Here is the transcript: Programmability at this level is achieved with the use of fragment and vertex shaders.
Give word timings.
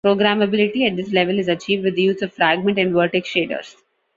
Programmability 0.03 0.87
at 0.89 0.95
this 0.95 1.11
level 1.13 1.37
is 1.37 1.47
achieved 1.47 1.83
with 1.83 1.95
the 1.95 2.01
use 2.01 2.23
of 2.23 2.33
fragment 2.33 2.79
and 2.79 2.91
vertex 2.91 3.31
shaders. 3.31 3.75